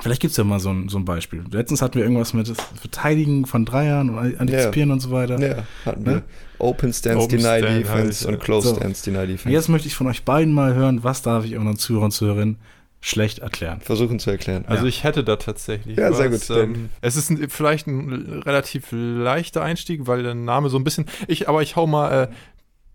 [0.00, 1.44] Vielleicht gibt es ja mal so ein, so ein Beispiel.
[1.50, 2.48] Letztens hatten wir irgendwas mit
[2.80, 4.94] Verteidigen von Dreiern und Antizipieren yeah.
[4.94, 5.38] und so weiter.
[5.38, 6.10] Ja, hatten ne?
[6.14, 6.22] wir.
[6.58, 8.76] Open Stance, Open Deny Stand Defense und Close so.
[8.76, 9.50] Stance, Deny Defense.
[9.50, 12.56] Jetzt möchte ich von euch beiden mal hören, was darf ich unseren Zuhörern und Zuhörerinnen
[13.00, 13.80] schlecht erklären.
[13.80, 14.64] Versuchen zu erklären.
[14.66, 14.88] Also ja.
[14.88, 15.98] ich hätte da tatsächlich.
[15.98, 16.50] Ja, was, sehr gut.
[16.50, 21.06] Ähm, es ist ein, vielleicht ein relativ leichter Einstieg, weil der Name so ein bisschen.
[21.26, 22.28] Ich, aber ich hau mal äh,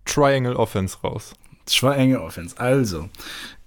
[0.06, 1.34] Triangle Offense raus.
[1.66, 2.58] Triangle Offense.
[2.58, 3.10] Also,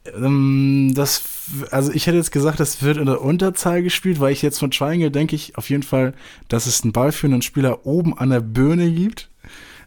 [0.06, 1.22] ähm, das,
[1.70, 4.70] also ich hätte jetzt gesagt, das wird in der Unterzahl gespielt, weil ich jetzt von
[4.70, 6.14] Triangle denke ich auf jeden Fall,
[6.48, 9.30] dass es einen ballführenden Spieler oben an der Birne gibt.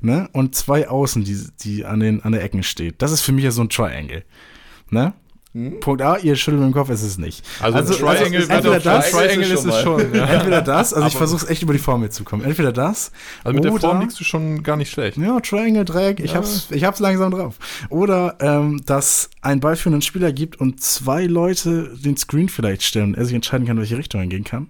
[0.01, 0.29] Ne?
[0.33, 3.01] Und zwei Außen, die, die an, den, an der Ecken steht.
[3.01, 4.23] Das ist für mich ja so ein Triangle.
[4.89, 5.13] Ne?
[5.53, 5.79] Hm?
[5.79, 7.45] Punkt A, ihr schüttelt mit dem Kopf, ist es nicht.
[7.59, 10.13] Also, also Triangle, also entweder das, Triangle ist es schon.
[10.13, 10.25] Ja.
[10.33, 12.43] Entweder das, also ich versuche es echt über die Formel zu kommen.
[12.43, 13.11] Entweder das.
[13.43, 15.17] Also mit oder, der Form liegst du schon gar nicht schlecht.
[15.17, 16.37] Ja, Triangle, Dreieck, ich, ja.
[16.37, 17.59] hab's, ich hab's langsam drauf.
[17.89, 23.15] Oder, ähm, dass ein ballführenden Spieler gibt und zwei Leute den Screen vielleicht stellen und
[23.15, 24.69] er sich entscheiden kann, welche Richtung er gehen kann.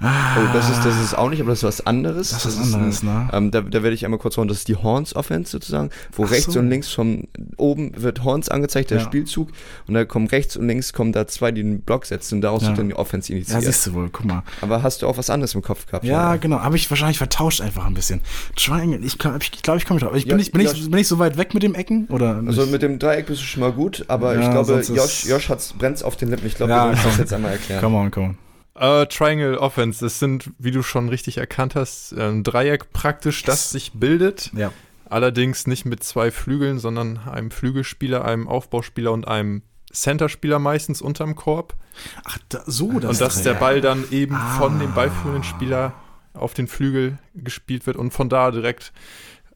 [0.00, 2.30] Ah, oh, das ist, das ist auch nicht, aber das ist was anderes.
[2.30, 3.28] Das, das ist was anderes, ne?
[3.32, 6.30] Ähm, da, da werde ich einmal kurz hauen, das ist die Horns-Offense sozusagen, wo Ach
[6.30, 6.58] rechts so.
[6.58, 7.24] und links vom
[7.56, 9.04] oben wird Horns angezeigt, der ja.
[9.04, 9.50] Spielzug,
[9.86, 12.62] und da kommen rechts und links kommen da zwei, die den Block setzen und daraus
[12.62, 12.68] ja.
[12.68, 13.62] wird dann die Offense initiiert.
[13.62, 14.42] Ja, siehst du wohl, guck mal.
[14.60, 16.04] Aber hast du auch was anderes im Kopf gehabt?
[16.04, 16.38] Ja, oder?
[16.38, 18.20] genau, habe ich wahrscheinlich vertauscht einfach ein bisschen.
[18.56, 20.14] Triangle, ich glaube, ich, glaub, ich komme drauf.
[20.14, 22.06] Ich bin, ja, nicht, bin, ich, bin ich so weit weg mit dem Ecken?
[22.08, 25.48] Oder also mit dem Dreieck bist du schon mal gut, aber ich glaube, Josh, Josh
[25.78, 26.46] brennt auf den Lippen.
[26.46, 27.80] Ich glaube, ja, du musst das jetzt einmal erklären.
[27.80, 28.43] Come on, come on.
[28.76, 33.70] Uh, Triangle Offense, das sind, wie du schon richtig erkannt hast, ein Dreieck praktisch, das
[33.70, 34.50] sich bildet.
[34.52, 34.72] Ja.
[35.08, 41.36] Allerdings nicht mit zwei Flügeln, sondern einem Flügelspieler, einem Aufbauspieler und einem Centerspieler meistens unterm
[41.36, 41.76] Korb.
[42.24, 43.10] Ach, da, so das.
[43.12, 44.58] Und dass der Ball dann eben ah.
[44.58, 45.94] von dem ballführenden Spieler
[46.32, 48.92] auf den Flügel gespielt wird und von da direkt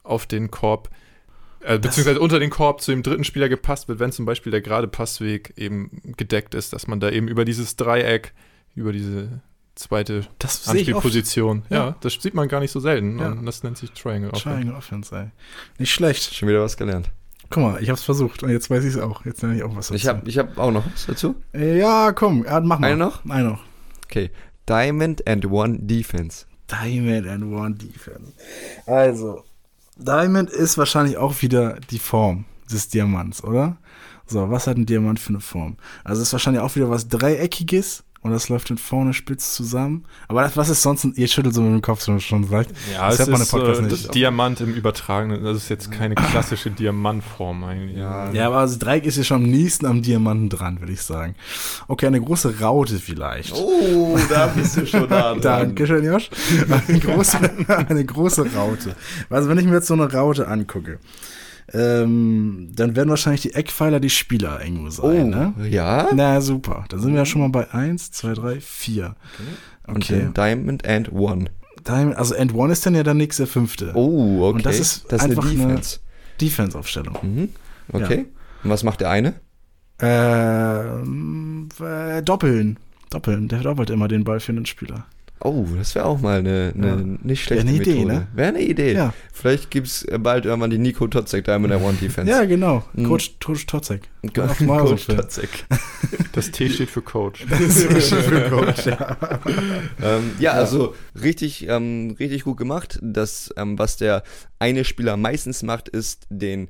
[0.05, 0.91] auf den Korb,
[1.61, 4.61] äh, beziehungsweise unter den Korb zu dem dritten Spieler gepasst wird, wenn zum Beispiel der
[4.61, 8.33] gerade Passweg eben gedeckt ist, dass man da eben über dieses Dreieck
[8.79, 9.41] über diese
[9.75, 10.27] zweite
[10.67, 11.63] Anspielposition.
[11.71, 13.19] Ja, ja, das sieht man gar nicht so selten.
[13.19, 13.29] Ja.
[13.29, 14.49] Und das nennt sich Triangle Offense.
[14.49, 15.27] Triangle Offense, ey.
[15.79, 16.35] Nicht schlecht.
[16.35, 17.11] Schon wieder was gelernt.
[17.51, 19.25] Guck mal, ich hab's versucht und jetzt weiß ich es auch.
[19.25, 19.95] Jetzt nenne ich auch was dazu.
[19.95, 21.37] Ich hab, ich hab auch noch was dazu.
[21.55, 22.89] Ja, komm, mach mal.
[22.89, 23.25] Eine noch?
[23.25, 23.63] Eine noch.
[24.05, 24.31] Okay.
[24.69, 26.45] Diamond and One Defense.
[26.71, 28.33] Diamond and One Defense.
[28.85, 29.45] Also,
[29.97, 33.79] Diamond ist wahrscheinlich auch wieder die Form des Diamants, oder?
[34.27, 35.79] So, was hat ein Diamant für eine Form?
[36.05, 40.05] Also, es ist wahrscheinlich auch wieder was Dreieckiges und das läuft dann vorne spitz zusammen.
[40.27, 42.71] Aber das, was ist sonst, ihr schüttelt so mit dem Kopf so schon sagt.
[42.93, 44.15] Ja, das es ist äh, nicht.
[44.15, 47.97] Diamant im Übertragenen, das ist jetzt keine klassische Diamantform eigentlich.
[47.97, 51.03] Ja, ja aber das Dreieck ist ja schon am nächsten am Diamanten dran, würde ich
[51.03, 51.37] sagen.
[51.87, 53.55] Okay, eine große Raute vielleicht.
[53.55, 55.41] Oh, da bist du schon da dran.
[55.41, 56.29] Dankeschön, Josh.
[56.89, 57.39] Eine große,
[57.89, 58.97] eine große Raute.
[59.31, 60.99] Also wenn ich mir jetzt so eine Raute angucke,
[61.73, 65.35] ähm, dann werden wahrscheinlich die Eckpfeiler die Spieler irgendwo sein.
[65.35, 65.69] Oh, ne?
[65.69, 66.09] ja?
[66.15, 66.85] Na, super.
[66.89, 69.17] Dann sind wir ja schon mal bei 1, 2, 3, 4.
[69.87, 69.97] Okay.
[69.97, 70.23] okay.
[70.23, 71.51] Und Diamond and One.
[71.87, 73.93] Diamond, also and One ist dann ja der nächste fünfte.
[73.95, 74.57] Oh, okay.
[74.57, 75.99] Und das ist das einfach ist eine Defense.
[76.41, 77.19] Defense-Aufstellung.
[77.23, 77.49] Mhm.
[77.93, 78.17] Okay.
[78.17, 78.65] Ja.
[78.65, 79.35] Und was macht der eine?
[80.01, 82.79] Ähm, äh, doppeln.
[83.11, 83.49] Doppeln.
[83.49, 85.07] Der doppelt immer den Ball für den Spieler.
[85.41, 86.97] Oh, das wäre auch mal eine, eine ja.
[86.97, 88.15] nicht schlechte Wäre eine Idee, Methode.
[88.15, 88.27] ne?
[88.35, 88.93] Wäre eine Idee.
[88.95, 89.15] Ja.
[89.33, 92.31] Vielleicht gibt es bald irgendwann die Nico Totzek da mit der One Defense.
[92.31, 92.85] ja, genau.
[92.95, 93.05] Mhm.
[93.05, 94.09] Coach, Coach Totzek.
[94.35, 95.49] Coach Totzek.
[96.33, 97.47] Das T steht für Coach.
[97.49, 99.17] Das T steht für Coach, ja.
[100.01, 103.01] ähm, ja, also richtig, ähm, richtig gut gemacht.
[103.03, 104.23] Das, ähm, was der
[104.61, 106.69] eine Spieler meistens macht, ist den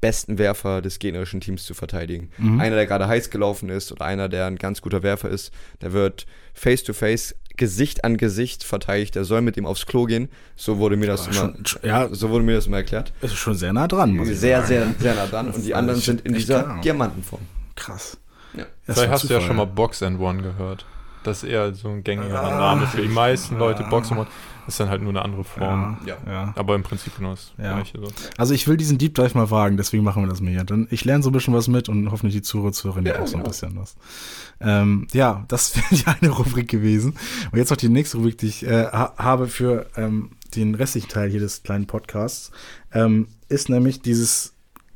[0.00, 2.30] besten Werfer des gegnerischen Teams zu verteidigen.
[2.38, 2.60] Mhm.
[2.60, 5.92] Einer, der gerade heiß gelaufen ist oder einer, der ein ganz guter Werfer ist, der
[5.92, 10.30] wird face-to-face Gesicht an Gesicht verteidigt, er soll mit ihm aufs Klo gehen.
[10.56, 13.12] So wurde mir das immer, schon, ja, so wurde mir das immer erklärt.
[13.20, 14.94] Ist schon sehr nah dran, muss ich sehr, sagen.
[14.98, 15.50] Sehr, sehr nah dran.
[15.50, 16.80] Und die anderen sind in dieser klar.
[16.80, 17.42] Diamantenform.
[17.76, 18.16] Krass.
[18.54, 18.64] Ja.
[18.84, 20.86] Vielleicht hast du ja schon mal Box and One gehört.
[21.22, 23.84] Das ist eher so ein gängiger ah, Name für die meisten Leute.
[23.90, 24.28] Box and One.
[24.70, 25.98] Ist dann halt nur eine andere Form.
[26.06, 26.16] Ja.
[26.28, 26.52] ja.
[26.54, 27.74] Aber im Prinzip genau das ja.
[27.74, 27.98] gleiche.
[27.98, 28.06] So.
[28.38, 30.62] Also ich will diesen Deep Dive mal wagen, deswegen machen wir das mal hier.
[30.62, 33.26] Dann, ich lerne so ein bisschen was mit und hoffentlich die Zuhörer, Zuhörerinnen ja, auch
[33.26, 33.50] so ein genau.
[33.50, 33.96] bisschen was.
[34.60, 37.16] Ähm, ja, das wäre die eine Rubrik gewesen.
[37.50, 41.08] Und jetzt noch die nächste Rubrik, die ich äh, ha habe für ähm, den restlichen
[41.08, 42.52] Teil hier des kleinen Podcasts,
[42.92, 44.54] ähm, ist nämlich dieses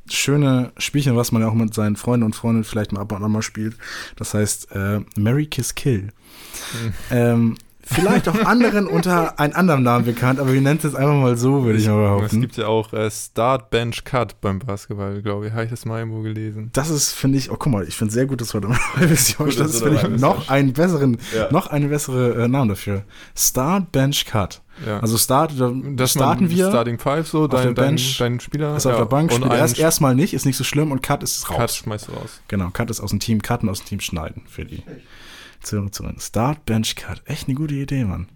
[0.09, 3.21] schöne Spielchen, was man ja auch mit seinen Freunden und Freundinnen vielleicht mal ab und
[3.21, 3.75] an mal spielt.
[4.15, 6.03] Das heißt äh, Mary Kiss Kill.
[6.03, 6.93] Mhm.
[7.11, 11.13] Ähm, vielleicht auch anderen unter einem anderen Namen bekannt, aber wir nennen es jetzt einfach
[11.13, 12.35] mal so, würde ich mal behaupten.
[12.35, 15.53] Es gibt ja auch äh, Start, Bench, Cut beim Basketball, glaube ich.
[15.53, 16.71] Habe ich das mal irgendwo gelesen.
[16.73, 18.69] Das ist, finde ich, oh guck mal, ich finde es sehr gut, dass wir da
[18.69, 21.51] mal Das ist, finde ich, noch einen besseren, ja.
[21.51, 23.03] noch eine bessere äh, Namen dafür.
[23.35, 24.61] Start, Bench, Cut.
[24.85, 24.99] Ja.
[24.99, 25.53] Also start,
[25.95, 26.67] das starten wir.
[26.67, 28.75] Starting Five, so, dein, dein, dein Spieler.
[28.75, 31.49] Ist auf der Bank, spielt erst erstmal nicht, ist nicht so schlimm und Cut ist
[31.49, 31.57] raus.
[31.57, 32.41] Cut schmeißt du raus.
[32.49, 34.83] Genau, Cut ist aus dem Team, Cutten aus dem Team schneiden für die
[35.65, 36.19] Zuhörer.
[36.19, 37.21] Start, Bench, Cut.
[37.25, 38.27] Echt eine gute Idee, Mann.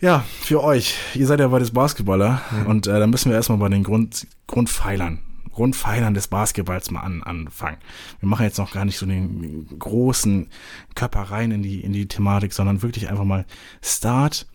[0.00, 0.96] Ja, für euch.
[1.14, 2.66] Ihr seid ja beides Basketballer mhm.
[2.66, 5.20] und äh, da müssen wir erstmal bei den Grund, Grundpfeilern
[5.52, 7.78] Grundpfeilern des Basketballs mal an, anfangen.
[8.20, 10.48] Wir machen jetzt noch gar nicht so den großen
[10.94, 13.44] Körper rein in die, in die Thematik, sondern wirklich einfach mal
[13.82, 14.46] Start,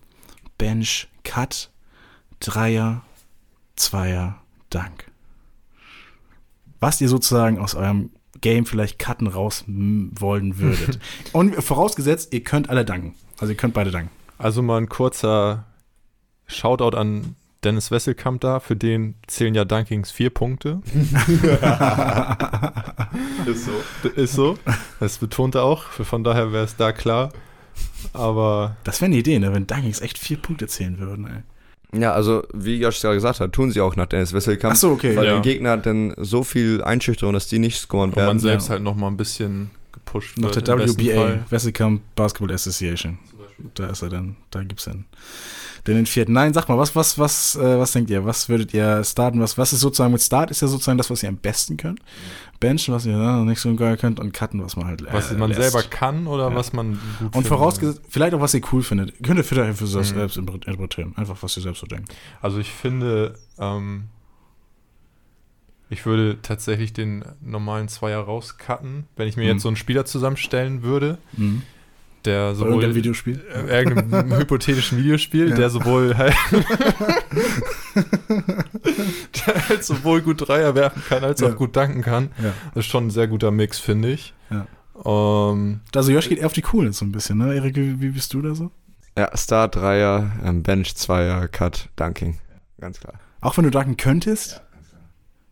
[0.58, 1.71] Bench, Cut,
[2.39, 3.04] Dreier,
[3.76, 5.12] Zweier, Dank.
[6.80, 8.10] Was ihr sozusagen aus eurem
[8.41, 11.00] Game vielleicht cutten raus wollen würdet.
[11.34, 13.15] Und vorausgesetzt, ihr könnt alle danken.
[13.39, 14.12] Also ihr könnt beide danken.
[14.38, 15.65] Also mal ein kurzer
[16.45, 18.60] Shoutout an Dennis Wesselkamp da.
[18.60, 20.82] Für den zählen ja Dunkings vier Punkte.
[23.45, 23.71] ist so.
[24.15, 24.58] Ist so.
[25.00, 25.84] Das betont er auch.
[25.84, 27.32] Von daher wäre es da klar.
[28.13, 28.78] Aber.
[28.84, 29.54] Das wäre eine Idee, ne?
[29.54, 31.43] wenn Dunkings echt vier Punkte zählen würden, ey.
[31.93, 34.73] Ja, also wie Josh gerade gesagt hat, tun sie auch nach Dennis Wesselkamp.
[34.73, 35.15] Ach so, okay.
[35.15, 35.34] Weil ja.
[35.34, 38.30] der Gegner hat dann so viel Einschüchterung, dass die nicht scoren werden.
[38.30, 38.73] Und man selbst ja.
[38.73, 43.19] halt noch mal ein bisschen gepusht Nach der WBA, Wesselkamp Basketball Association.
[43.73, 45.06] Da ist er dann, da gibt's dann
[45.93, 46.34] den vierten.
[46.34, 48.26] Nein, sag mal, was, was, was, äh, was denkt ihr?
[48.26, 49.39] Was würdet ihr starten?
[49.39, 50.52] Was, was ist sozusagen mit Start?
[50.52, 52.00] Ist ja sozusagen das, was ihr am besten könnt.
[52.59, 55.31] Benchen, was ihr ja, nicht so geil könnt und Cutten, was man halt äh, Was
[55.33, 55.61] man lässt.
[55.61, 56.55] selber kann oder ja.
[56.55, 59.21] was man gut Und vorausgesetzt, vielleicht auch, was ihr cool findet.
[59.23, 60.03] Könnt ihr für, für mhm.
[60.03, 61.13] selbst interpretieren.
[61.15, 62.13] Einfach, was ihr selbst so denkt.
[62.41, 64.05] Also ich finde, ähm,
[65.89, 69.49] ich würde tatsächlich den normalen Zweier rauscutten, wenn ich mir mhm.
[69.49, 71.19] jetzt so einen Spieler zusammenstellen würde.
[71.35, 71.61] Mhm
[72.27, 75.55] der sowohl irgendein Videospiel, äh, irgendeinem hypothetischen Videospiel, ja.
[75.55, 76.35] der sowohl halt,
[79.47, 81.49] der halt sowohl gut Dreier werfen kann, als ja.
[81.49, 82.31] auch gut danken kann.
[82.41, 82.53] Ja.
[82.73, 84.33] Das ist schon ein sehr guter Mix, finde ich.
[84.49, 84.67] Ja.
[84.93, 87.53] Um, also Josh geht eher auf die Coolen so ein bisschen, ne?
[87.53, 88.71] Erik, wie, wie, bist du da so?
[89.17, 92.39] Ja, Star Dreier, ähm, Bench Zweier, Cut, Dunking.
[92.79, 93.13] Ganz klar.
[93.41, 94.53] Auch wenn du danken könntest?
[94.53, 94.61] Ja,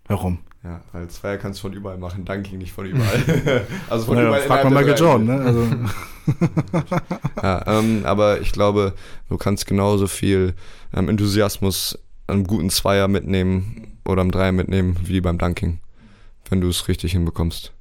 [0.07, 0.39] Warum?
[0.63, 3.67] Ja, weil Zweier kannst du von überall machen, Dunking nicht von überall.
[3.89, 4.47] also von naja, überall.
[4.47, 5.45] Frag mal Michael Jordan, ne?
[5.45, 5.67] Also.
[7.43, 8.93] ja, ähm, aber ich glaube,
[9.29, 10.55] du kannst genauso viel
[10.91, 15.79] ähm, Enthusiasmus einem guten Zweier mitnehmen oder am Dreier mitnehmen wie beim Dunking,
[16.49, 17.73] wenn du es richtig hinbekommst.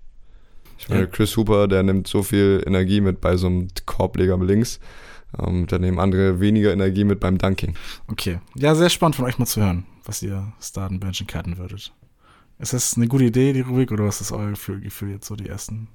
[0.79, 1.07] Ich meine.
[1.07, 4.81] Chris Hooper, der nimmt so viel Energie mit bei so einem Korbleger links.
[5.39, 7.75] Ähm, da nehmen andere weniger Energie mit beim Dunking.
[8.09, 8.41] Okay.
[8.55, 11.93] Ja, sehr spannend von euch mal zu hören, was ihr starten, benchen, cutten würdet.
[12.59, 15.35] Ist das eine gute Idee, die Rubrik, oder was ist euer Gefühl, Gefühl jetzt so
[15.35, 15.89] die ersten?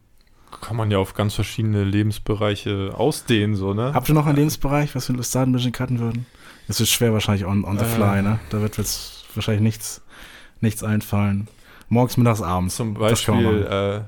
[0.62, 3.94] Kann man ja auf ganz verschiedene Lebensbereiche ausdehnen, so, ne?
[3.94, 6.26] Habt ihr noch einen Lebensbereich, was wir in Starten ein bisschen cutten würden?
[6.68, 7.88] Das ist schwer wahrscheinlich on, on the äh.
[7.88, 8.40] fly, ne?
[8.50, 10.02] Da wird jetzt wahrscheinlich nichts,
[10.62, 11.48] nichts einfallen.
[11.88, 12.76] Morgens, mittags, abends.
[12.76, 14.02] Zum Beispiel äh,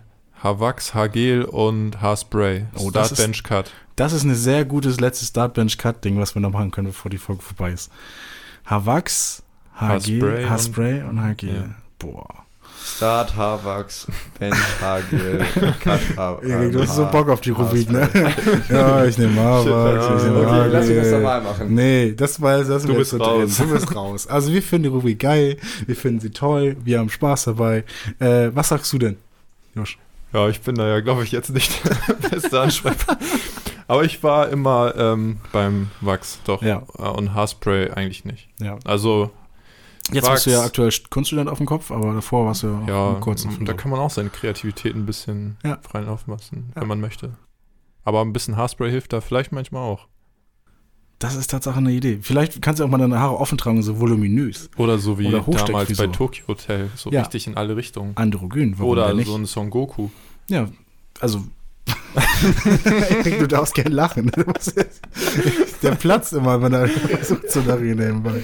[0.43, 2.65] Havax, Hagel und Haarspray.
[2.75, 3.71] Oh, Start Bench Cut.
[3.95, 6.88] Das ist ein sehr gutes letztes Start Bench Cut Ding, was wir noch machen können,
[6.88, 7.91] bevor die Folge vorbei ist.
[8.65, 9.43] Havax,
[9.75, 11.56] Hagel, Haarspray und, und Hagel.
[11.56, 11.75] Ja.
[11.99, 12.45] Boah.
[12.84, 14.08] Start Haarwachs,
[14.39, 15.46] Bench Hagel,
[15.80, 16.00] Cut
[16.44, 18.10] Erik, du hast so Bock auf die Rubrik, ne?
[18.70, 21.76] ja, ich nehme Haarwachs, ich nehme Okay, lass mich das normal machen.
[21.76, 23.58] Nee, das war das du bist raus.
[23.58, 23.67] Drin.
[23.67, 24.28] Du bist raus.
[24.28, 27.84] Also wir finden die Rubrik geil, wir finden sie toll, wir haben Spaß dabei.
[28.20, 29.17] Äh, was sagst du denn,
[29.76, 29.98] Josh?
[30.34, 33.17] Ja, ich bin da ja, glaube ich, jetzt nicht der beste Anschreiber.
[33.88, 36.62] Aber ich war immer ähm, beim Wachs, doch.
[36.62, 36.78] Ja.
[36.78, 38.48] Und Haarspray eigentlich nicht.
[38.60, 38.78] Ja.
[38.86, 39.32] Also
[40.12, 43.18] Jetzt bist du ja aktuell Kunststudent auf dem Kopf, aber davor warst du ja, ja
[43.20, 45.78] kurz Da kann man auch seine Kreativität ein bisschen ja.
[45.82, 46.82] freien laufen lassen, ja.
[46.82, 47.32] wenn man möchte.
[48.04, 50.08] Aber ein bisschen Haarspray hilft da vielleicht manchmal auch.
[51.20, 52.18] Das ist tatsächlich eine Idee.
[52.22, 54.72] Vielleicht kannst du auch mal deine Haare offen tragen, so voluminös.
[54.76, 57.22] Oder so wie Oder damals bei Tokyo Hotel, so ja.
[57.22, 58.14] richtig in alle Richtungen.
[58.16, 60.10] Androgyn, warum Oder so ein Son Goku.
[60.50, 60.68] Ja,
[61.20, 61.44] also
[63.39, 64.32] du darfst gern lachen.
[65.82, 68.41] Der platzt immer, wenn er versucht zu lachen nebenbei.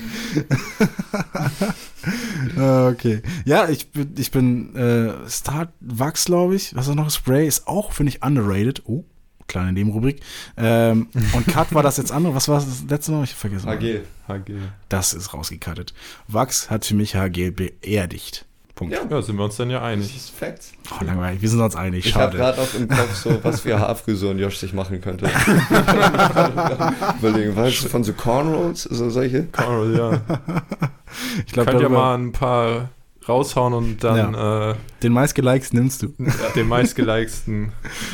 [2.58, 3.22] Ah, okay.
[3.46, 6.76] Ja, ich bin, ich bin äh, Start Wachs, glaube ich.
[6.76, 7.10] Was ist noch?
[7.10, 8.84] Spray ist auch, finde ich, underrated.
[8.86, 9.04] Oh,
[9.48, 10.22] kleine Nebenrubrik.
[10.56, 12.36] Ähm, und Cut war das jetzt andere.
[12.36, 13.24] Was war das letzte Mal?
[13.24, 13.70] Ich habe vergessen.
[13.70, 14.02] HG.
[14.28, 14.54] HG.
[14.90, 15.94] Das ist rausgecuttet.
[16.28, 18.47] Wachs hat für mich HG beerdigt.
[18.78, 18.94] Punkt.
[18.94, 19.02] Ja.
[19.10, 20.08] ja, sind wir uns dann ja einig.
[20.08, 20.62] Das ist Fact.
[20.92, 22.06] Oh, langweilig, wir sind uns einig.
[22.06, 25.26] Ich habe gerade auch im Kopf so, was für Haarfrisuren Josh sich machen könnte.
[27.20, 29.48] Überlegen, weißt du, von so Cornrows, so solche?
[29.48, 30.22] Cornrows, ja.
[31.46, 32.90] ich glaube, ja mal ein paar
[33.28, 34.72] raushauen und dann ja.
[34.72, 36.14] äh, den meistgelikes nimmst du.
[36.56, 37.72] Den meistgeliksten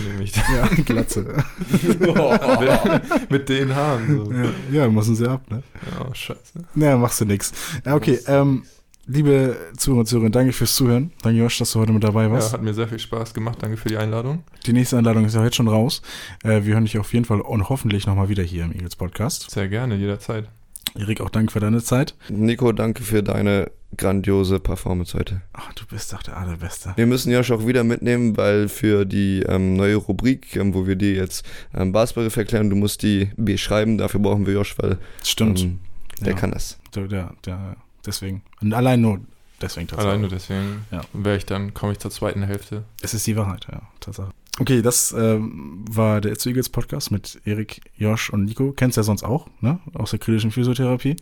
[0.07, 0.33] nehme ich.
[0.35, 1.43] Ja, Glatze.
[1.99, 4.25] mit, mit, den Haaren.
[4.25, 4.31] So.
[4.31, 5.61] Ja, ja, müssen sie ab, ne?
[5.91, 6.65] Ja, scheiße.
[6.73, 7.51] Naja, machst du nix.
[7.85, 8.63] Ja, okay, ähm,
[9.05, 11.11] liebe Zuhörer und Zuhörerinnen, danke fürs Zuhören.
[11.21, 12.49] Danke, Josh, dass du heute mit dabei warst.
[12.49, 13.57] Ja, hat mir sehr viel Spaß gemacht.
[13.61, 14.43] Danke für die Einladung.
[14.65, 16.01] Die nächste Einladung ist ja jetzt schon raus.
[16.43, 19.49] Äh, wir hören dich auf jeden Fall und hoffentlich nochmal wieder hier im Eagles Podcast.
[19.51, 20.49] Sehr gerne, jederzeit.
[20.95, 22.15] Erik, auch danke für deine Zeit.
[22.29, 25.41] Nico, danke für deine grandiose Performance heute.
[25.53, 26.93] Ach, du bist doch der Allerbeste.
[26.95, 30.95] Wir müssen Josh auch wieder mitnehmen, weil für die ähm, neue Rubrik, ähm, wo wir
[30.95, 35.61] dir jetzt ähm, Basketball erklären, du musst die beschreiben, dafür brauchen wir Josh, weil Stimmt.
[35.61, 35.79] Ähm,
[36.21, 36.39] der ja.
[36.39, 36.79] kann das.
[36.95, 38.43] Der, der, der, deswegen.
[38.61, 39.19] Und allein nur
[39.61, 40.09] deswegen tatsächlich.
[40.09, 41.01] Allein nur deswegen ja.
[41.13, 42.83] wäre ich dann, komme ich zur zweiten Hälfte.
[43.01, 44.31] Es ist die Wahrheit, ja, Tatsache.
[44.59, 48.71] Okay, das ähm, war der It's Eagles Podcast mit Erik, Josh und Nico.
[48.71, 49.79] Kennst du ja sonst auch, ne?
[49.95, 51.15] Aus der kritischen Physiotherapie.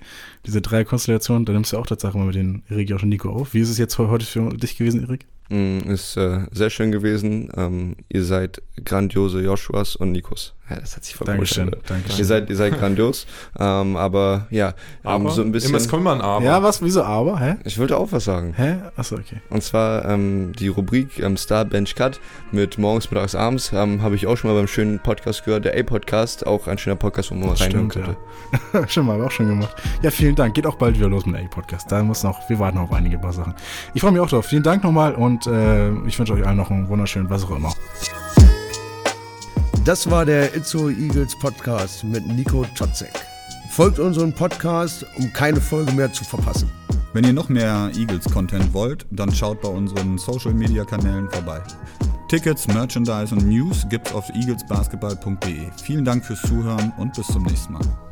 [0.46, 3.30] Diese drei Konstellationen, da nimmst du auch Tatsache mal mit den Erik, Josh und Nico
[3.30, 3.54] auf.
[3.54, 5.26] Wie ist es jetzt heute für dich gewesen, Erik?
[5.48, 7.50] Mm, ist äh, sehr schön gewesen.
[7.56, 10.54] Ähm, ihr seid grandiose Joshuas und Nikos.
[10.69, 12.19] Ja, das hat sich voll Dankeschön, Dankeschön.
[12.19, 13.26] Ihr seid, ihr seid grandios.
[13.60, 15.30] ähm, aber ja, aber?
[15.32, 15.71] so ein bisschen.
[15.71, 16.45] Immer, es kommt mal ein Aber.
[16.45, 16.82] Ja, was?
[16.82, 17.39] Wieso Aber?
[17.39, 17.56] Hä?
[17.65, 18.54] Ich wollte auch was sagen.
[18.56, 18.78] Hä?
[18.95, 19.41] Achso, okay.
[19.50, 22.21] Und zwar ähm, die Rubrik ähm, Star Bench Cut
[22.52, 23.71] mit morgens, mittags, abends.
[23.74, 25.65] Ähm, Habe ich auch schon mal beim schönen Podcast gehört.
[25.65, 28.15] Der A-Podcast, auch ein schöner Podcast, wo man das reinhören konnte.
[28.74, 28.88] Ja.
[28.88, 29.76] schon mal, auch schon gemacht.
[30.02, 30.54] Ja, vielen Dank.
[30.54, 31.91] Geht auch bald wieder los mit dem A-Podcast.
[31.91, 33.54] Da muss noch, wir warten auf einige paar Sachen.
[33.93, 34.45] Ich freue mich auch drauf.
[34.45, 37.74] Vielen Dank nochmal und äh, ich wünsche euch allen noch einen wunderschönen, was auch immer.
[39.84, 43.13] Das war der Itzo Eagles Podcast mit Nico Totzek.
[43.72, 46.70] Folgt unserem Podcast, um keine Folge mehr zu verpassen.
[47.13, 51.62] Wenn ihr noch mehr Eagles-Content wollt, dann schaut bei unseren Social-Media-Kanälen vorbei.
[52.28, 55.72] Tickets, Merchandise und News gibt's auf eaglesbasketball.de.
[55.84, 58.11] Vielen Dank fürs Zuhören und bis zum nächsten Mal.